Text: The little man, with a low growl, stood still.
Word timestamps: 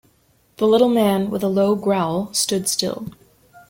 The 0.57 0.65
little 0.65 0.89
man, 0.89 1.29
with 1.29 1.43
a 1.43 1.47
low 1.47 1.75
growl, 1.75 2.33
stood 2.33 2.67
still. 2.67 3.09